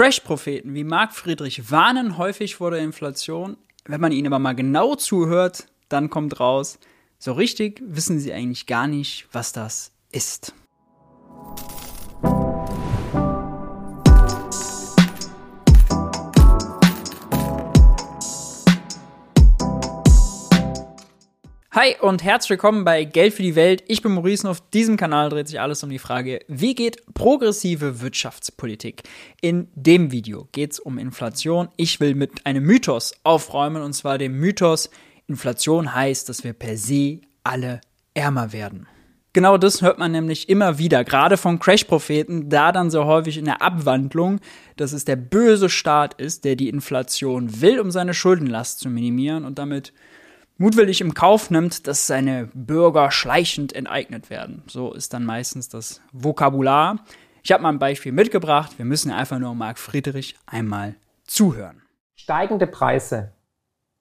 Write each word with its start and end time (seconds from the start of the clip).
Crash-Propheten 0.00 0.74
wie 0.74 0.82
Marc 0.82 1.12
Friedrich 1.12 1.70
warnen 1.70 2.16
häufig 2.16 2.54
vor 2.54 2.70
der 2.70 2.80
Inflation. 2.80 3.58
Wenn 3.84 4.00
man 4.00 4.12
ihnen 4.12 4.28
aber 4.28 4.38
mal 4.38 4.54
genau 4.54 4.94
zuhört, 4.94 5.66
dann 5.90 6.08
kommt 6.08 6.40
raus, 6.40 6.78
so 7.18 7.34
richtig 7.34 7.82
wissen 7.84 8.18
sie 8.18 8.32
eigentlich 8.32 8.64
gar 8.64 8.86
nicht, 8.86 9.28
was 9.30 9.52
das 9.52 9.92
ist. 10.10 10.54
Hi 21.80 21.96
und 21.98 22.22
herzlich 22.22 22.50
willkommen 22.50 22.84
bei 22.84 23.04
Geld 23.04 23.32
für 23.32 23.42
die 23.42 23.54
Welt. 23.54 23.84
Ich 23.88 24.02
bin 24.02 24.12
Maurice 24.12 24.46
und 24.46 24.50
auf 24.50 24.60
diesem 24.68 24.98
Kanal 24.98 25.30
dreht 25.30 25.48
sich 25.48 25.60
alles 25.60 25.82
um 25.82 25.88
die 25.88 25.98
Frage, 25.98 26.40
wie 26.46 26.74
geht 26.74 27.02
progressive 27.14 28.02
Wirtschaftspolitik? 28.02 29.04
In 29.40 29.66
dem 29.74 30.12
Video 30.12 30.46
geht 30.52 30.72
es 30.72 30.78
um 30.78 30.98
Inflation. 30.98 31.70
Ich 31.78 31.98
will 31.98 32.14
mit 32.14 32.44
einem 32.44 32.64
Mythos 32.64 33.14
aufräumen 33.22 33.80
und 33.82 33.94
zwar 33.94 34.18
dem 34.18 34.38
Mythos, 34.38 34.90
Inflation 35.26 35.94
heißt, 35.94 36.28
dass 36.28 36.44
wir 36.44 36.52
per 36.52 36.76
se 36.76 37.20
alle 37.44 37.80
ärmer 38.12 38.52
werden. 38.52 38.86
Genau 39.32 39.56
das 39.56 39.80
hört 39.80 39.98
man 39.98 40.12
nämlich 40.12 40.50
immer 40.50 40.76
wieder, 40.76 41.02
gerade 41.02 41.38
von 41.38 41.60
Crash-Propheten, 41.60 42.50
da 42.50 42.72
dann 42.72 42.90
so 42.90 43.06
häufig 43.06 43.38
in 43.38 43.46
der 43.46 43.62
Abwandlung, 43.62 44.40
dass 44.76 44.92
es 44.92 45.06
der 45.06 45.16
böse 45.16 45.70
Staat 45.70 46.12
ist, 46.20 46.44
der 46.44 46.56
die 46.56 46.68
Inflation 46.68 47.62
will, 47.62 47.80
um 47.80 47.90
seine 47.90 48.12
Schuldenlast 48.12 48.80
zu 48.80 48.90
minimieren 48.90 49.46
und 49.46 49.58
damit 49.58 49.94
mutwillig 50.60 51.00
im 51.00 51.14
Kauf 51.14 51.50
nimmt, 51.50 51.86
dass 51.86 52.06
seine 52.06 52.50
Bürger 52.52 53.10
schleichend 53.10 53.74
enteignet 53.74 54.28
werden. 54.28 54.62
So 54.66 54.92
ist 54.92 55.14
dann 55.14 55.24
meistens 55.24 55.70
das 55.70 56.02
Vokabular. 56.12 56.98
Ich 57.42 57.50
habe 57.50 57.62
mal 57.62 57.70
ein 57.70 57.78
Beispiel 57.78 58.12
mitgebracht. 58.12 58.72
Wir 58.76 58.84
müssen 58.84 59.10
einfach 59.10 59.38
nur 59.38 59.54
Marc 59.54 59.78
Friedrich 59.78 60.36
einmal 60.44 60.94
zuhören. 61.24 61.80
Steigende 62.14 62.66
Preise. 62.66 63.32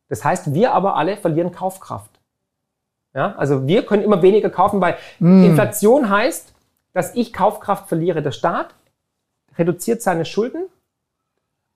Das 0.09 0.25
heißt, 0.25 0.53
wir 0.53 0.73
aber 0.73 0.97
alle 0.97 1.15
verlieren 1.15 1.53
Kaufkraft. 1.53 2.19
Ja, 3.13 3.35
also 3.37 3.65
wir 3.65 3.85
können 3.85 4.03
immer 4.03 4.21
weniger 4.21 4.49
kaufen, 4.49 4.81
weil 4.81 4.97
mm. 5.19 5.45
Inflation 5.45 6.09
heißt, 6.09 6.53
dass 6.93 7.15
ich 7.15 7.31
Kaufkraft 7.31 7.87
verliere. 7.87 8.21
Der 8.21 8.33
Staat 8.33 8.75
reduziert 9.57 10.01
seine 10.01 10.25
Schulden 10.25 10.65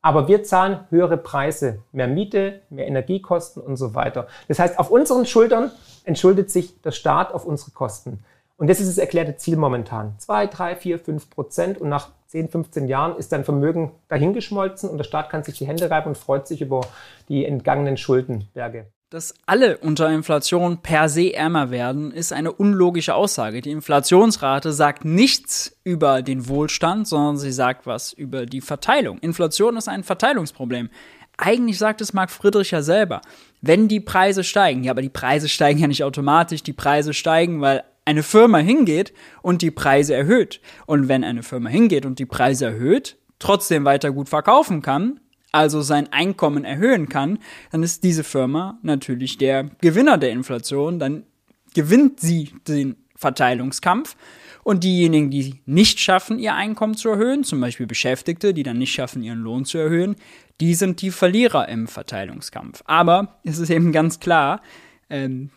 aber 0.04 0.28
wir 0.28 0.44
zahlen 0.44 0.82
höhere 0.90 1.18
Preise, 1.18 1.80
mehr 1.94 2.08
Miete, 2.08 2.62
mehr 2.70 2.88
Energiekosten 2.88 3.64
und 3.64 3.78
so 3.78 3.96
weiter. 3.96 4.28
Das 4.50 4.60
heißt, 4.60 4.78
auf 4.78 4.92
unseren 4.92 5.26
Schultern 5.26 5.72
entschuldet 6.04 6.52
sich 6.52 6.80
der 6.82 6.92
Staat 6.92 7.34
auf 7.34 7.46
unsere 7.46 7.72
Kosten. 7.72 8.24
Und 8.58 8.70
das 8.70 8.82
ist 8.82 8.90
das 8.90 8.98
erklärte 8.98 9.38
Ziel 9.38 9.56
momentan. 9.56 10.14
Zwei, 10.20 10.46
drei, 10.46 10.76
vier, 10.76 11.00
fünf 11.00 11.30
Prozent 11.30 11.80
und 11.80 11.90
nach 11.90 12.10
10, 12.28 12.50
15 12.50 12.88
Jahren 12.88 13.18
ist 13.18 13.32
dein 13.32 13.46
Vermögen 13.46 13.92
dahingeschmolzen 14.10 14.90
und 14.90 14.98
der 14.98 15.06
Staat 15.06 15.30
kann 15.30 15.44
sich 15.44 15.58
die 15.58 15.68
Hände 15.68 15.90
reiben 15.90 16.10
und 16.10 16.18
freut 16.18 16.48
sich 16.48 16.62
über 16.62 16.82
die 17.30 17.46
entgangenen 17.46 17.96
Schuldenberge. 17.96 18.88
Dass 19.14 19.36
alle 19.46 19.78
unter 19.78 20.10
Inflation 20.10 20.80
per 20.80 21.08
se 21.08 21.36
ärmer 21.36 21.70
werden, 21.70 22.10
ist 22.10 22.34
eine 22.34 22.52
unlogische 22.52 23.14
Aussage. 23.14 23.62
Die 23.62 23.70
Inflationsrate 23.70 24.74
sagt 24.74 25.06
nichts 25.06 25.78
über 25.84 26.24
den 26.24 26.48
Wohlstand, 26.48 27.08
sondern 27.08 27.38
sie 27.38 27.52
sagt 27.52 27.86
was 27.86 28.12
über 28.12 28.48
die 28.48 28.60
Verteilung. 28.60 29.20
Inflation 29.20 29.78
ist 29.78 29.88
ein 29.88 30.04
Verteilungsproblem. 30.04 30.90
Eigentlich 31.38 31.78
sagt 31.78 32.02
es 32.02 32.14
Marc 32.14 32.32
Friedrich 32.32 32.72
ja 32.72 32.82
selber. 32.82 33.22
Wenn 33.62 33.88
die 33.88 34.00
Preise 34.00 34.44
steigen, 34.44 34.84
ja, 34.84 34.90
aber 34.90 35.04
die 35.04 35.10
Preise 35.10 35.48
steigen 35.48 35.78
ja 35.80 35.88
nicht 35.88 36.04
automatisch, 36.04 36.64
die 36.64 36.74
Preise 36.74 37.14
steigen, 37.14 37.62
weil 37.62 37.84
eine 38.06 38.24
Firma 38.24 38.58
hingeht 38.58 39.14
und 39.44 39.62
die 39.62 39.70
Preise 39.70 40.16
erhöht. 40.16 40.60
Und 40.88 41.08
wenn 41.08 41.24
eine 41.24 41.44
Firma 41.44 41.70
hingeht 41.70 42.08
und 42.08 42.18
die 42.18 42.26
Preise 42.26 42.66
erhöht, 42.66 43.18
trotzdem 43.38 43.86
weiter 43.86 44.12
gut 44.12 44.30
verkaufen 44.30 44.82
kann, 44.82 45.20
also 45.54 45.82
sein 45.82 46.12
Einkommen 46.12 46.66
erhöhen 46.66 47.08
kann, 47.08 47.40
dann 47.72 47.84
ist 47.84 48.04
diese 48.04 48.26
Firma 48.26 48.78
natürlich 48.82 49.38
der 49.38 49.70
Gewinner 49.80 50.18
der 50.18 50.32
Inflation, 50.32 51.00
dann 51.00 51.24
gewinnt 51.74 52.20
sie 52.20 52.52
den 52.68 52.98
Verteilungskampf 53.16 54.18
und 54.64 54.84
diejenigen, 54.84 55.30
die 55.30 55.62
nicht 55.66 56.00
schaffen, 56.00 56.40
ihr 56.40 56.56
Einkommen 56.56 56.96
zu 56.96 57.10
erhöhen, 57.10 57.44
zum 57.44 57.62
Beispiel 57.62 57.86
Beschäftigte, 57.86 58.54
die 58.54 58.64
dann 58.64 58.78
nicht 58.78 58.94
schaffen, 58.94 59.24
ihren 59.24 59.40
Lohn 59.40 59.66
zu 59.66 59.78
erhöhen, 59.78 60.16
die 60.60 60.76
sind 60.76 61.02
die 61.02 61.12
Verlierer 61.12 61.70
im 61.70 61.88
Verteilungskampf. 61.88 62.84
Aber 62.86 63.40
es 63.44 63.60
ist 63.60 63.70
eben 63.70 63.92
ganz 63.92 64.20
klar, 64.20 64.62
ähm, 65.10 65.52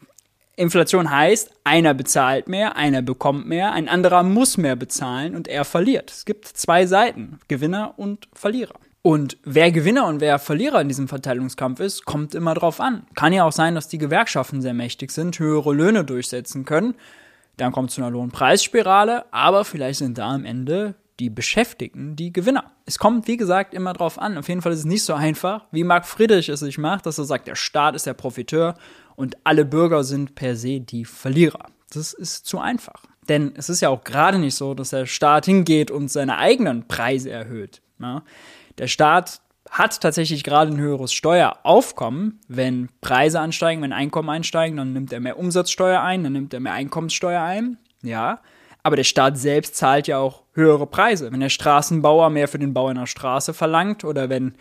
Inflation 0.57 1.11
heißt, 1.11 1.51
einer 1.65 1.93
bezahlt 1.93 2.49
mehr, 2.49 2.77
einer 2.77 3.03
bekommt 3.03 3.47
mehr, 3.47 3.73
ein 3.73 3.89
anderer 3.89 4.23
muss 4.23 4.57
mehr 4.57 4.75
bezahlen 4.75 5.37
und 5.37 5.49
er 5.49 5.65
verliert. 5.65 6.11
Es 6.11 6.25
gibt 6.25 6.47
zwei 6.47 6.87
Seiten, 6.87 7.39
Gewinner 7.49 7.95
und 7.99 8.29
Verlierer. 8.33 8.75
Und 9.07 9.39
wer 9.45 9.71
Gewinner 9.71 10.09
und 10.09 10.21
wer 10.21 10.41
Verlierer 10.41 10.81
in 10.81 10.89
diesem 10.89 11.07
Verteilungskampf 11.07 11.79
ist, 11.79 12.07
kommt 12.07 12.35
immer 12.35 12.55
drauf 12.55 12.81
an. 12.81 13.07
Kann 13.15 13.33
ja 13.33 13.45
auch 13.45 13.53
sein, 13.53 13.77
dass 13.77 13.87
die 13.87 13.99
Gewerkschaften 13.99 14.61
sehr 14.61 14.75
mächtig 14.75 15.13
sind, 15.13 15.39
höhere 15.39 15.73
Löhne 15.73 16.05
durchsetzen 16.05 16.65
können. 16.65 16.97
Dann 17.57 17.71
kommt 17.71 17.91
es 17.91 17.95
zu 17.95 18.01
einer 18.01 18.11
Lohnpreisspirale, 18.11 19.33
aber 19.33 19.65
vielleicht 19.65 20.01
sind 20.01 20.19
da 20.19 20.35
am 20.35 20.45
Ende 20.45 20.97
die 21.21 21.31
Beschäftigten 21.31 22.17
die 22.17 22.33
Gewinner. 22.33 22.73
Es 22.85 22.99
kommt, 22.99 23.29
wie 23.29 23.37
gesagt, 23.37 23.75
immer 23.75 23.93
drauf 23.93 24.19
an. 24.19 24.37
Auf 24.39 24.49
jeden 24.49 24.61
Fall 24.61 24.73
ist 24.73 24.81
es 24.81 24.85
nicht 24.87 25.05
so 25.05 25.15
einfach, 25.15 25.67
wie 25.71 25.85
Marc 25.85 26.05
Friedrich 26.05 26.49
es 26.49 26.59
sich 26.59 26.77
macht, 26.77 27.07
dass 27.07 27.19
er 27.19 27.27
sagt, 27.27 27.47
der 27.47 27.55
Staat 27.55 27.95
ist 27.95 28.07
der 28.07 28.15
Profiteur 28.15 28.75
und 29.15 29.37
alle 29.45 29.65
Bürger 29.65 30.03
sind 30.03 30.35
per 30.35 30.57
se 30.57 30.81
die 30.81 31.05
Verlierer. 31.05 31.67
Das 31.93 32.13
ist 32.13 32.45
zu 32.47 32.59
einfach. 32.59 33.05
Denn 33.29 33.53
es 33.55 33.69
ist 33.69 33.83
ja 33.83 33.89
auch 33.89 34.03
gerade 34.03 34.41
nicht 34.41 34.57
so, 34.57 34.75
dass 34.75 34.91
der 34.91 35.07
Staat 35.07 35.47
hingeht 35.47 35.93
und 35.93 36.11
seine 36.11 36.39
eigenen 36.39 36.89
Preise 36.89 37.31
erhöht. 37.31 37.83
Ja? 38.01 38.25
Der 38.79 38.89
Staat 38.89 39.41
hat 39.71 40.01
tatsächlich 40.01 40.45
gerade 40.45 40.73
ein 40.73 40.81
höheres 40.81 41.13
Steueraufkommen. 41.13 42.41
Wenn 42.49 42.89
Preise 43.01 43.41
ansteigen, 43.41 43.83
wenn 43.83 43.93
Einkommen 43.93 44.31
einsteigen, 44.31 44.77
dann 44.77 44.93
nimmt 44.93 45.13
er 45.13 45.21
mehr 45.21 45.39
Umsatzsteuer 45.39 46.01
ein, 46.03 46.25
dann 46.25 46.33
nimmt 46.33 46.55
er 46.55 46.61
mehr 46.61 46.73
Einkommenssteuer 46.73 47.43
ein. 47.43 47.79
Ja. 48.03 48.41
Aber 48.83 48.97
der 48.97 49.05
Staat 49.05 49.37
selbst 49.37 49.75
zahlt 49.75 50.07
ja 50.07 50.19
auch 50.19 50.43
höhere 50.53 50.87
Preise. 50.87 51.33
Wenn 51.33 51.41
der 51.41 51.49
Straßenbauer 51.49 52.31
mehr 52.31 52.47
für 52.47 52.59
den 52.59 52.73
Bau 52.73 52.87
einer 52.87 53.09
Straße 53.09 53.53
verlangt 53.53 54.05
oder 54.05 54.29
wenn 54.29 54.55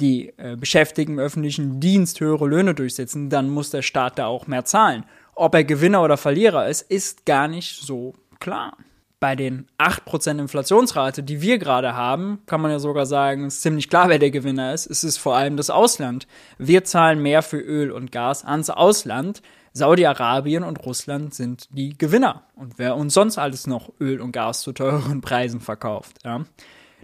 die 0.00 0.32
äh, 0.36 0.56
Beschäftigten 0.56 1.14
im 1.14 1.18
öffentlichen 1.18 1.80
Dienst 1.80 2.20
höhere 2.20 2.46
Löhne 2.46 2.74
durchsetzen, 2.74 3.30
dann 3.30 3.50
muss 3.50 3.70
der 3.70 3.82
Staat 3.82 4.18
da 4.18 4.26
auch 4.26 4.46
mehr 4.46 4.64
zahlen. 4.64 5.04
Ob 5.34 5.54
er 5.54 5.64
Gewinner 5.64 6.02
oder 6.02 6.16
Verlierer 6.16 6.68
ist, 6.68 6.82
ist 6.82 7.26
gar 7.26 7.48
nicht 7.48 7.80
so 7.80 8.14
klar 8.38 8.76
bei 9.24 9.36
den 9.36 9.66
8% 9.78 10.38
Inflationsrate, 10.38 11.22
die 11.22 11.40
wir 11.40 11.56
gerade 11.56 11.96
haben, 11.96 12.42
kann 12.44 12.60
man 12.60 12.70
ja 12.70 12.78
sogar 12.78 13.06
sagen, 13.06 13.46
ist 13.46 13.62
ziemlich 13.62 13.88
klar, 13.88 14.10
wer 14.10 14.18
der 14.18 14.30
Gewinner 14.30 14.74
ist. 14.74 14.84
Es 14.84 15.02
ist 15.02 15.16
vor 15.16 15.34
allem 15.34 15.56
das 15.56 15.70
Ausland. 15.70 16.26
Wir 16.58 16.84
zahlen 16.84 17.22
mehr 17.22 17.40
für 17.40 17.56
Öl 17.56 17.90
und 17.90 18.12
Gas 18.12 18.44
ans 18.44 18.68
Ausland. 18.68 19.40
Saudi-Arabien 19.72 20.62
und 20.62 20.84
Russland 20.84 21.32
sind 21.32 21.68
die 21.70 21.96
Gewinner. 21.96 22.42
Und 22.54 22.74
wer 22.76 22.96
uns 22.96 23.14
sonst 23.14 23.38
alles 23.38 23.66
noch 23.66 23.92
Öl 23.98 24.20
und 24.20 24.32
Gas 24.32 24.60
zu 24.60 24.72
teureren 24.72 25.22
Preisen 25.22 25.62
verkauft. 25.62 26.18
Ja. 26.22 26.44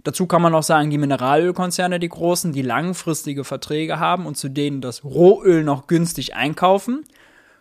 Dazu 0.03 0.27
kann 0.27 0.43
man 0.43 0.53
auch 0.53 0.61
sagen, 0.61 0.91
die 0.91 0.99
Mineralölkonzerne, 0.99 1.97
die 1.97 2.09
großen, 2.09 2.53
die 2.53 2.61
langfristige 2.61 3.43
Verträge 3.43 3.97
haben 3.97 4.27
und 4.27 4.37
zu 4.37 4.47
denen 4.47 4.81
das 4.81 5.03
Rohöl 5.03 5.63
noch 5.63 5.87
günstig 5.87 6.35
einkaufen. 6.35 7.03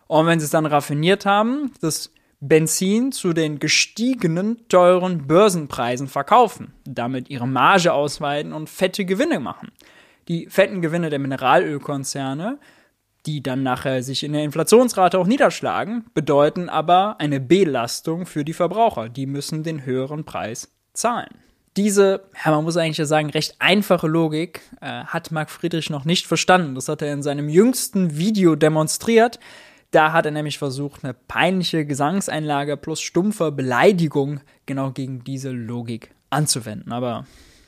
Und 0.07 0.27
wenn 0.27 0.39
sie 0.39 0.45
es 0.45 0.51
dann 0.51 0.67
raffiniert 0.67 1.25
haben, 1.25 1.73
das 1.81 2.13
Benzin 2.41 3.13
zu 3.13 3.35
den 3.35 3.59
gestiegenen 3.59 4.67
teuren 4.69 5.27
Börsenpreisen 5.27 6.09
verkaufen, 6.09 6.73
damit 6.85 7.29
ihre 7.29 7.47
Marge 7.47 7.93
ausweiten 7.93 8.55
und 8.55 8.71
fette 8.71 9.05
Gewinne 9.05 9.41
machen. 9.41 9.71
Die 10.29 10.47
fetten 10.49 10.81
Gewinne 10.81 11.11
der 11.11 11.19
Mineralölkonzerne, 11.19 12.59
die 13.27 13.43
dann 13.43 13.63
nachher 13.63 14.03
sich 14.03 14.23
in 14.25 14.33
der 14.33 14.45
Inflationsrate 14.45 15.19
auch 15.19 15.27
niederschlagen, 15.27 16.07
bedeuten 16.15 16.71
aber 16.71 17.17
eine 17.21 17.41
Belastung 17.41 18.25
für 18.25 18.45
die 18.45 18.55
Verbraucher. 18.55 19.11
Die 19.11 19.27
müssen 19.27 19.63
den 19.63 19.85
höheren 19.85 20.25
Preis 20.25 20.73
zahlen. 20.95 21.29
Diese, 21.77 22.23
ja, 22.45 22.51
man 22.51 22.65
muss 22.65 22.77
eigentlich 22.77 22.99
ja 22.99 23.05
sagen, 23.05 23.31
recht 23.31 23.57
einfache 23.59 24.09
Logik 24.09 24.63
äh, 24.81 25.05
hat 25.05 25.31
Marc 25.31 25.51
Friedrich 25.51 25.91
noch 25.91 26.05
nicht 26.05 26.27
verstanden. 26.27 26.75
Das 26.75 26.89
hat 26.89 27.03
er 27.03 27.13
in 27.13 27.23
seinem 27.23 27.49
jüngsten 27.49 28.17
Video 28.17 28.57
demonstriert. 28.57 29.39
Da 29.91 30.13
hat 30.13 30.25
er 30.25 30.31
nämlich 30.31 30.59
versucht, 30.59 31.03
eine 31.05 31.15
peinliche 31.15 31.85
Gesangseinlage 31.85 32.77
plus 32.77 33.01
stumpfe 33.01 33.51
Beleidigung 33.51 34.41
genau 34.67 34.93
gegen 34.93 35.25
diese 35.25 35.51
Logik 35.51 36.15
anzuwenden. 36.31 36.93
Aber 36.93 37.27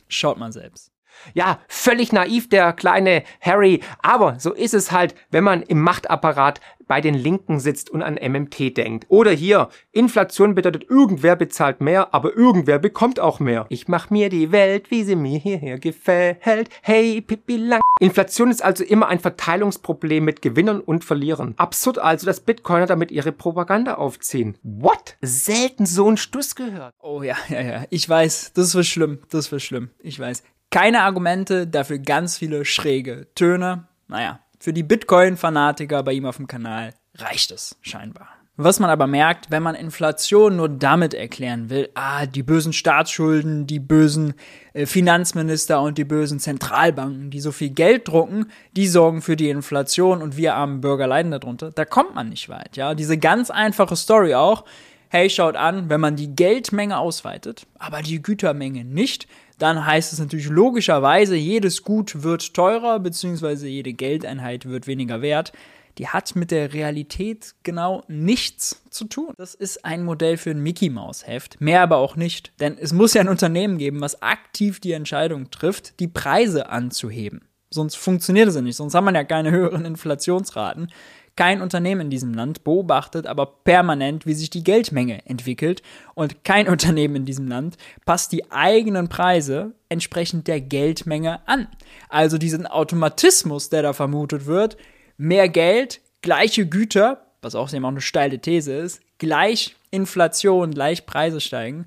schaut 0.09 0.39
mal 0.39 0.53
selbst. 0.53 0.92
Ja, 1.35 1.61
völlig 1.69 2.13
naiv 2.13 2.49
der 2.49 2.73
kleine 2.73 3.23
Harry, 3.41 3.81
aber 4.03 4.39
so 4.39 4.53
ist 4.53 4.75
es 4.75 4.93
halt, 4.93 5.15
wenn 5.31 5.45
man 5.45 5.63
im 5.63 5.81
Machtapparat 5.81 6.61
bei 6.93 7.01
den 7.01 7.15
Linken 7.15 7.59
sitzt 7.59 7.89
und 7.89 8.03
an 8.03 8.19
MMT 8.21 8.77
denkt. 8.77 9.07
Oder 9.09 9.31
hier, 9.31 9.69
Inflation 9.93 10.55
bedeutet, 10.55 10.91
irgendwer 10.91 11.37
bezahlt 11.37 11.81
mehr, 11.81 12.13
aber 12.13 12.37
irgendwer 12.37 12.79
bekommt 12.79 13.19
auch 13.19 13.41
mehr. 13.41 13.65
Ich 13.71 13.89
mach 13.89 14.11
mir 14.11 14.29
die 14.29 14.53
Welt, 14.53 14.91
wie 14.91 15.05
sie 15.05 15.17
mir 15.17 15.39
hierher 15.39 15.79
gefällt. 15.79 16.69
Hey, 16.83 17.21
Pippi 17.21 17.57
lang. 17.57 17.81
Inflation 18.01 18.51
ist 18.51 18.63
also 18.63 18.85
immer 18.85 19.09
ein 19.09 19.21
Verteilungsproblem 19.21 20.25
mit 20.25 20.43
Gewinnern 20.43 20.81
und 20.81 21.05
Verlierern. 21.05 21.55
Absurd 21.57 21.99
also, 21.99 22.27
dass 22.27 22.41
Bitcoiner 22.41 22.87
damit 22.87 23.11
ihre 23.11 23.33
Propaganda 23.33 23.95
aufziehen. 23.95 24.59
What? 24.63 25.17
Selten 25.23 25.87
so 25.87 26.11
ein 26.11 26.17
Stuss 26.17 26.55
gehört. 26.55 26.95
Oh 27.01 27.23
ja, 27.23 27.37
ja, 27.49 27.61
ja. 27.61 27.85
Ich 27.91 28.09
weiß, 28.09 28.53
das 28.55 28.75
wird 28.75 28.87
schlimm. 28.87 29.21
Das 29.31 29.51
wird 29.53 29.63
schlimm. 29.63 29.91
Ich 30.01 30.19
weiß 30.19 30.43
Keine 30.73 31.03
Argumente, 31.03 31.67
dafür 31.67 31.99
ganz 31.99 32.39
viele 32.39 32.65
schräge 32.65 33.27
Töne. 33.35 33.85
Naja, 34.09 34.41
für 34.59 34.73
die 34.73 34.83
Bitcoin-Fanatiker 34.83 36.03
bei 36.03 36.15
ihm 36.15 36.25
auf 36.25 36.39
dem 36.39 36.47
Kanal 36.47 36.95
reicht 37.15 37.51
es 37.51 37.77
scheinbar. 37.83 38.29
Was 38.57 38.81
man 38.81 38.89
aber 38.89 39.07
merkt, 39.07 39.51
wenn 39.51 39.63
man 39.63 39.75
Inflation 39.75 40.57
nur 40.57 40.71
damit 40.71 41.13
erklären 41.13 41.69
will, 41.69 41.91
ah, 41.95 42.25
die 42.25 42.43
bösen 42.43 42.73
Staatsschulden, 42.73 43.67
die 43.67 43.81
bösen 43.81 44.33
äh, 44.73 44.87
Finanzminister 44.87 45.83
und 45.83 45.99
die 45.99 46.05
bösen 46.05 46.41
Zentralbanken, 46.41 47.31
die 47.31 47.41
so 47.41 47.53
viel 47.53 47.71
Geld 47.71 48.09
drucken, 48.09 48.47
die 48.75 48.87
sorgen 48.87 49.21
für 49.21 49.37
die 49.37 49.51
Inflation 49.51 50.23
und 50.23 50.39
wir 50.39 50.55
armen 50.55 50.81
Bürger 50.81 51.07
leiden 51.07 51.33
darunter, 51.33 51.71
da 51.71 51.85
kommt 51.85 52.15
man 52.15 52.31
nicht 52.31 52.49
weit, 52.49 52.79
ja. 52.79 52.95
Diese 52.95 53.19
ganz 53.19 53.51
einfache 53.51 53.97
Story 53.97 54.35
auch, 54.35 54.65
hey, 55.09 55.29
schaut 55.29 55.57
an, 55.57 55.91
wenn 55.91 56.01
man 56.01 56.17
die 56.17 56.35
Geldmenge 56.35 56.97
ausweitet, 56.97 57.67
aber 57.79 58.01
die 58.01 58.23
Gütermenge 58.23 58.85
nicht, 58.85 59.29
dann 59.59 59.87
heißt 59.87 60.13
es 60.13 60.19
natürlich 60.19 60.49
logischerweise, 60.49 61.37
jedes 61.37 61.83
Gut 61.83 62.23
wird 62.23 62.55
teurer, 62.55 62.99
beziehungsweise 63.01 63.69
jede 63.69 63.93
Geldeinheit 63.93 64.67
wird 64.67 64.87
weniger 64.87 65.23
wert 65.23 65.53
die 65.99 66.09
hat 66.09 66.35
mit 66.37 66.51
der 66.51 66.73
Realität 66.73 67.55
genau 67.63 68.03
nichts 68.09 68.83
zu 68.91 69.05
tun. 69.05 69.35
Das 69.37 69.55
ist 69.55 69.85
ein 69.85 70.05
Modell 70.05 70.37
für 70.37 70.51
ein 70.51 70.63
Mickey 70.63 70.91
Maus 70.91 71.27
Heft, 71.27 71.61
mehr 71.61 71.83
aber 71.83 71.99
auch 71.99 72.17
nicht, 72.17 72.53
denn 72.61 72.79
es 72.79 72.93
muss 72.93 73.15
ja 73.15 73.21
ein 73.21 73.29
Unternehmen 73.29 73.79
geben, 73.79 74.01
was 74.01 74.23
aktiv 74.23 74.81
die 74.81 74.93
Entscheidung 74.93 75.51
trifft, 75.51 76.01
die 76.01 76.09
Preise 76.09 76.69
anzuheben. 76.71 77.43
Sonst 77.71 77.97
funktioniert 77.97 78.49
es 78.49 78.55
ja 78.55 78.61
nicht, 78.63 78.77
sonst 78.77 78.95
haben 78.95 79.05
wir 79.05 79.15
ja 79.15 79.25
keine 79.25 79.51
höheren 79.51 79.85
Inflationsraten. 79.85 80.91
Kein 81.35 81.63
Unternehmen 81.63 82.03
in 82.03 82.11
diesem 82.11 82.35
Land 82.35 82.63
beobachtet 82.63 83.27
aber 83.27 83.47
permanent, 83.47 84.27
wie 84.27 84.35
sich 84.35 84.51
die 84.51 84.65
Geldmenge 84.65 85.25
entwickelt 85.27 85.83
und 86.15 86.45
kein 86.45 86.69
Unternehmen 86.71 87.17
in 87.17 87.25
diesem 87.25 87.49
Land 87.49 87.77
passt 88.05 88.33
die 88.33 88.51
eigenen 88.51 89.09
Preise 89.09 89.73
entsprechend 89.89 90.47
der 90.47 90.61
Geldmenge 90.61 91.47
an. 91.47 91.69
Also 92.09 92.39
diesen 92.39 92.67
Automatismus, 92.67 93.71
der 93.71 93.83
da 93.83 93.93
vermutet 93.93 94.47
wird, 94.47 94.77
mehr 95.17 95.49
Geld, 95.49 96.01
gleiche 96.21 96.67
Güter, 96.67 97.27
was 97.41 97.55
auch 97.55 97.73
eben 97.73 97.85
auch 97.85 97.91
eine 97.91 98.01
steile 98.01 98.39
These 98.39 98.73
ist, 98.73 99.01
gleich 99.19 99.75
Inflation, 99.91 100.73
gleich 100.73 101.07
Preise 101.07 101.41
steigen. 101.41 101.87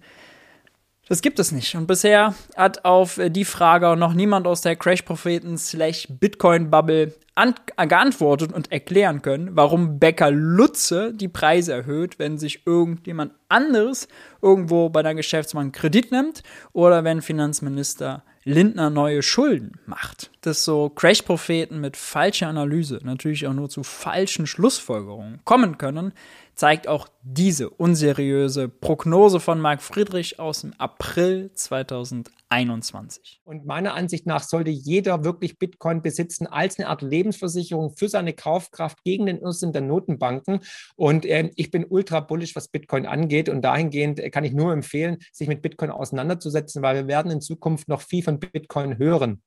Das 1.08 1.22
gibt 1.22 1.38
es 1.38 1.52
nicht. 1.52 1.76
Und 1.76 1.86
bisher 1.86 2.34
hat 2.56 2.84
auf 2.84 3.20
die 3.28 3.46
Frage 3.46 3.96
noch 3.96 4.14
niemand 4.14 4.48
aus 4.48 4.62
der 4.62 4.76
Crash-Propheten 4.76 5.58
slash 5.58 6.08
Bitcoin-Bubble 6.10 7.14
geantwortet 7.78 8.54
und 8.54 8.72
erklären 8.72 9.22
können, 9.22 9.50
warum 9.54 10.00
Becker 10.00 10.32
Lutze 10.32 11.14
die 11.14 11.28
Preise 11.28 11.74
erhöht, 11.74 12.18
wenn 12.18 12.38
sich 12.38 12.66
irgendjemand 12.66 13.34
anderes 13.50 14.08
irgendwo 14.42 14.90
bei 14.90 15.04
der 15.04 15.16
Geschäftsmann 15.16 15.72
Kredit 15.72 16.12
nimmt 16.12 16.44
oder 16.72 17.04
wenn 17.04 17.22
Finanzminister 17.22 18.24
Lindner 18.48 18.92
neue 18.92 19.22
Schulden 19.22 19.74
macht. 19.86 20.32
Dass 20.42 20.64
so 20.64 20.90
Crash-Propheten 20.90 21.82
mit 21.82 21.98
falscher 21.98 22.48
Analyse 22.48 23.00
natürlich 23.04 23.46
auch 23.48 23.54
nur 23.54 23.70
zu 23.70 23.84
falschen 23.84 24.48
Schlussfolgerungen 24.48 25.42
kommen 25.44 25.78
können, 25.78 26.14
zeigt 26.56 26.88
auch 26.88 27.08
diese 27.22 27.70
unseriöse 27.70 28.70
Prognose 28.70 29.40
von 29.40 29.60
Marc 29.60 29.82
Friedrich 29.82 30.40
aus 30.40 30.62
dem 30.62 30.74
April 30.78 31.52
2021. 31.54 33.42
Und 33.44 33.66
meiner 33.66 33.94
Ansicht 33.94 34.26
nach 34.26 34.42
sollte 34.42 34.72
jeder 34.72 35.26
wirklich 35.26 35.60
Bitcoin 35.60 36.02
besitzen 36.02 36.48
als 36.48 36.80
eine 36.80 36.88
Art 36.88 37.02
Lebensversicherung 37.02 37.92
für 37.92 38.08
seine 38.08 38.34
Kaufkraft 38.34 39.04
gegen 39.04 39.26
den 39.26 39.40
Irrsinn 39.40 39.74
der 39.74 39.82
Notenbanken. 39.82 40.62
Und 40.96 41.26
äh, 41.26 41.52
ich 41.56 41.72
bin 41.72 41.86
ultra 41.88 42.22
bullish, 42.22 42.56
was 42.56 42.70
Bitcoin 42.70 43.06
angeht. 43.06 43.50
Und 43.50 43.62
dahingehend 43.62 44.22
kann 44.32 44.46
ich 44.46 44.54
nur 44.54 44.72
empfehlen, 44.72 45.18
sich 45.34 45.50
mit 45.50 45.62
Bitcoin 45.62 45.92
auseinanderzusetzen, 45.92 46.82
weil 46.82 46.96
wir 46.96 47.08
werden 47.08 47.32
in 47.32 47.42
Zukunft 47.42 47.90
noch 47.90 48.02
viel 48.02 48.24
von 48.24 48.40
Bitcoin 48.40 48.98
hören. 48.98 49.42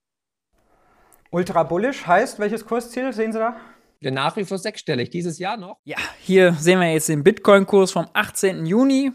Ultra 1.30 1.62
bullish 1.62 2.06
heißt, 2.06 2.38
welches 2.38 2.66
Kursziel 2.66 3.12
sehen 3.12 3.32
Sie 3.32 3.38
da? 3.38 3.56
Nach 4.00 4.36
wie 4.36 4.44
vor 4.44 4.58
sechsstellig, 4.58 5.10
dieses 5.10 5.38
Jahr 5.38 5.56
noch. 5.56 5.78
Ja, 5.84 5.96
hier 6.20 6.52
sehen 6.54 6.80
wir 6.80 6.92
jetzt 6.92 7.08
den 7.08 7.24
Bitcoin-Kurs 7.24 7.92
vom 7.92 8.06
18. 8.12 8.64
Juni. 8.64 9.12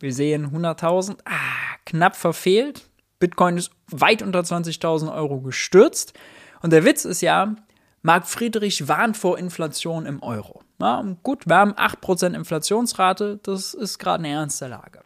Wir 0.00 0.12
sehen 0.12 0.50
100.000, 0.50 1.18
ah, 1.24 1.76
knapp 1.84 2.16
verfehlt. 2.16 2.88
Bitcoin 3.20 3.56
ist 3.56 3.70
weit 3.90 4.22
unter 4.22 4.40
20.000 4.40 5.12
Euro 5.12 5.40
gestürzt. 5.40 6.14
Und 6.62 6.72
der 6.72 6.84
Witz 6.84 7.04
ist 7.04 7.20
ja, 7.20 7.54
Marc 8.02 8.26
Friedrich 8.26 8.88
warnt 8.88 9.16
vor 9.16 9.38
Inflation 9.38 10.06
im 10.06 10.22
Euro. 10.22 10.62
Na, 10.78 11.16
gut, 11.22 11.48
wir 11.48 11.56
haben 11.56 11.72
8% 11.72 12.34
Inflationsrate, 12.34 13.40
das 13.42 13.74
ist 13.74 13.98
gerade 13.98 14.24
eine 14.24 14.34
ernste 14.34 14.68
Lage. 14.68 15.02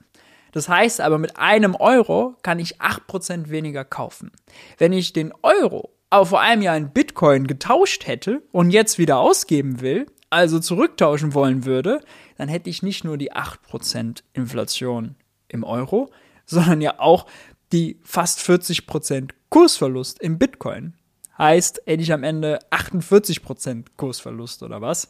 Das 0.52 0.68
heißt 0.68 1.00
aber, 1.00 1.18
mit 1.18 1.38
einem 1.38 1.74
Euro 1.74 2.36
kann 2.42 2.58
ich 2.58 2.80
8% 2.80 3.48
weniger 3.48 3.84
kaufen. 3.84 4.30
Wenn 4.76 4.92
ich 4.92 5.14
den 5.14 5.32
Euro 5.42 5.90
aber 6.12 6.26
vor 6.26 6.40
einem 6.42 6.60
Jahr 6.60 6.76
in 6.76 6.90
Bitcoin 6.90 7.46
getauscht 7.46 8.06
hätte 8.06 8.42
und 8.52 8.70
jetzt 8.70 8.98
wieder 8.98 9.16
ausgeben 9.16 9.80
will, 9.80 10.06
also 10.28 10.58
zurücktauschen 10.58 11.32
wollen 11.32 11.64
würde, 11.64 12.02
dann 12.36 12.48
hätte 12.48 12.68
ich 12.68 12.82
nicht 12.82 13.02
nur 13.02 13.16
die 13.16 13.32
8% 13.32 14.22
Inflation 14.34 15.14
im 15.48 15.64
Euro, 15.64 16.10
sondern 16.44 16.82
ja 16.82 17.00
auch 17.00 17.24
die 17.72 17.98
fast 18.02 18.40
40% 18.40 19.30
Kursverlust 19.48 20.20
im 20.20 20.38
Bitcoin. 20.38 20.92
Heißt, 21.38 21.80
hätte 21.86 22.02
ich 22.02 22.12
am 22.12 22.24
Ende 22.24 22.58
48% 22.70 23.86
Kursverlust 23.96 24.62
oder 24.62 24.82
was. 24.82 25.08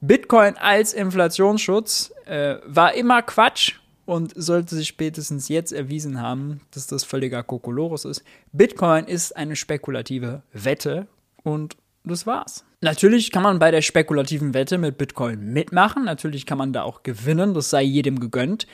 Bitcoin 0.00 0.56
als 0.58 0.92
Inflationsschutz 0.92 2.12
äh, 2.26 2.58
war 2.64 2.94
immer 2.94 3.22
Quatsch 3.22 3.80
und 4.06 4.32
sollte 4.34 4.74
sich 4.74 4.88
spätestens 4.88 5.48
jetzt 5.48 5.72
erwiesen 5.72 6.20
haben, 6.20 6.60
dass 6.70 6.86
das 6.86 7.04
völliger 7.04 7.42
Kokolores 7.42 8.04
ist. 8.04 8.24
Bitcoin 8.52 9.04
ist 9.04 9.36
eine 9.36 9.56
spekulative 9.56 10.42
Wette 10.52 11.06
und 11.42 11.76
das 12.04 12.26
war's. 12.26 12.64
Natürlich 12.80 13.32
kann 13.32 13.42
man 13.42 13.58
bei 13.58 13.70
der 13.70 13.82
spekulativen 13.82 14.54
Wette 14.54 14.78
mit 14.78 14.96
Bitcoin 14.96 15.52
mitmachen, 15.52 16.04
natürlich 16.04 16.46
kann 16.46 16.58
man 16.58 16.72
da 16.72 16.82
auch 16.82 17.02
gewinnen, 17.02 17.52
das 17.52 17.68
sei 17.68 17.82
jedem 17.82 18.20
gegönnt. 18.20 18.66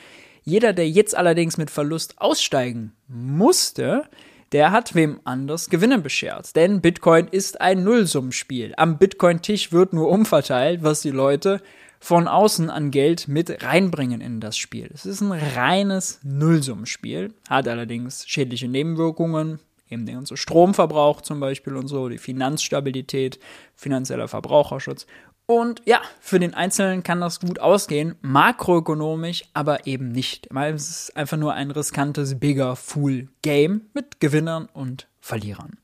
Jeder, 0.43 0.73
der 0.73 0.89
jetzt 0.89 1.15
allerdings 1.15 1.57
mit 1.57 1.71
Verlust 1.71 2.15
aussteigen 2.19 2.93
musste, 3.07 4.03
der 4.51 4.71
hat 4.71 4.93
wem 4.93 5.19
anders 5.23 5.69
Gewinne 5.69 5.97
beschert. 5.97 6.55
Denn 6.55 6.81
Bitcoin 6.81 7.27
ist 7.27 7.59
ein 7.59 7.83
Nullsummenspiel. 7.83 8.73
Am 8.77 8.99
Bitcoin-Tisch 8.99 9.71
wird 9.71 9.93
nur 9.93 10.09
umverteilt, 10.09 10.83
was 10.83 11.01
die 11.01 11.11
Leute 11.11 11.61
von 12.03 12.27
außen 12.27 12.69
an 12.69 12.91
Geld 12.91 13.29
mit 13.29 13.63
reinbringen 13.63 14.19
in 14.19 14.41
das 14.41 14.57
Spiel. 14.57 14.91
Es 14.93 15.05
ist 15.05 15.21
ein 15.21 15.31
reines 15.31 16.19
Nullsummenspiel, 16.21 17.33
hat 17.47 17.65
allerdings 17.69 18.27
schädliche 18.27 18.67
Nebenwirkungen, 18.67 19.59
eben 19.89 20.05
den 20.05 20.15
ganzen 20.15 20.35
Stromverbrauch 20.35 21.21
zum 21.21 21.39
Beispiel 21.39 21.77
und 21.77 21.87
so, 21.87 22.09
die 22.09 22.17
Finanzstabilität, 22.17 23.39
finanzieller 23.77 24.27
Verbraucherschutz. 24.27 25.07
Und 25.45 25.81
ja, 25.85 26.01
für 26.19 26.41
den 26.41 26.53
Einzelnen 26.53 27.03
kann 27.03 27.21
das 27.21 27.39
gut 27.39 27.59
ausgehen, 27.59 28.15
makroökonomisch 28.21 29.45
aber 29.53 29.87
eben 29.87 30.09
nicht. 30.09 30.49
Es 30.53 30.89
ist 30.89 31.15
einfach 31.15 31.37
nur 31.37 31.53
ein 31.53 31.71
riskantes 31.71 32.37
Bigger 32.37 32.75
Fool 32.75 33.29
Game 33.41 33.83
mit 33.93 34.19
Gewinnern 34.19 34.67
und 34.73 35.07
Verlierern. 35.21 35.77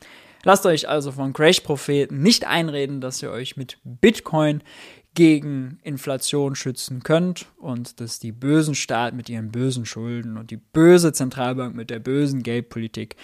Lasst 0.43 0.65
euch 0.65 0.87
also 0.87 1.11
von 1.11 1.33
Crash-Propheten 1.33 2.21
nicht 2.21 2.45
einreden, 2.45 3.01
dass 3.01 3.21
ihr 3.21 3.31
euch 3.31 3.57
mit 3.57 3.77
Bitcoin 3.83 4.63
gegen 5.19 5.79
Inflation 5.83 6.55
schützen 6.55 7.03
könnt 7.03 7.47
und 7.57 7.99
dass 7.99 8.19
die 8.19 8.31
bösen 8.31 8.73
Staaten 8.73 9.17
mit 9.17 9.27
ihren 9.27 9.51
bösen 9.51 9.85
Schulden 9.85 10.37
und 10.37 10.49
die 10.49 10.55
böse 10.55 11.11
Zentralbank 11.11 11.75
mit 11.75 11.89
der 11.89 11.99
bösen 11.99 12.41
Geldpolitik 12.41 13.17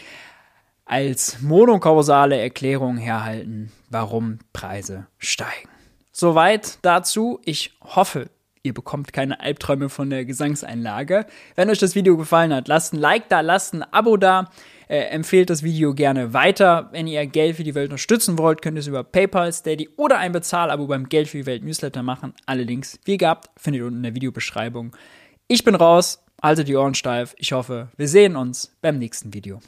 als 0.83 1.39
monokausale 1.39 2.37
Erklärung 2.37 2.97
herhalten, 2.97 3.71
warum 3.89 4.39
Preise 4.51 5.07
steigen. 5.19 5.69
Soweit 6.11 6.79
dazu. 6.81 7.39
Ich 7.45 7.71
hoffe, 7.79 8.29
ihr 8.61 8.73
bekommt 8.73 9.13
keine 9.13 9.39
Albträume 9.39 9.87
von 9.87 10.09
der 10.09 10.25
Gesangseinlage. 10.25 11.25
Wenn 11.55 11.69
euch 11.69 11.79
das 11.79 11.95
Video 11.95 12.17
gefallen 12.17 12.53
hat, 12.53 12.67
lasst 12.67 12.91
ein 12.91 12.99
Like 12.99 13.29
da, 13.29 13.39
lasst 13.39 13.73
ein 13.73 13.83
Abo 13.83 14.17
da. 14.17 14.51
Äh, 14.87 14.97
empfehlt 15.05 15.49
das 15.49 15.63
Video 15.63 15.93
gerne 15.93 16.33
weiter. 16.33 16.89
Wenn 16.91 17.07
ihr 17.07 17.25
Geld 17.25 17.55
für 17.55 17.63
die 17.63 17.75
Welt 17.75 17.89
unterstützen 17.89 18.37
wollt, 18.37 18.61
könnt 18.61 18.77
ihr 18.77 18.81
es 18.81 18.87
über 18.87 19.03
PayPal, 19.03 19.51
Steady 19.51 19.89
oder 19.97 20.17
ein 20.17 20.31
Bezahlabo 20.31 20.87
beim 20.87 21.09
Geld 21.09 21.27
für 21.27 21.37
die 21.37 21.45
Welt 21.45 21.63
Newsletter 21.63 22.03
machen. 22.03 22.33
Alle 22.45 22.63
Links, 22.63 22.99
wie 23.05 23.17
gehabt, 23.17 23.49
findet 23.57 23.81
ihr 23.81 23.85
unten 23.87 23.97
in 23.97 24.03
der 24.03 24.15
Videobeschreibung. 24.15 24.95
Ich 25.47 25.63
bin 25.63 25.75
raus, 25.75 26.23
haltet 26.41 26.67
die 26.67 26.75
Ohren 26.75 26.95
steif. 26.95 27.35
Ich 27.37 27.51
hoffe, 27.51 27.89
wir 27.97 28.07
sehen 28.07 28.35
uns 28.35 28.75
beim 28.81 28.97
nächsten 28.97 29.33
Video. 29.33 29.59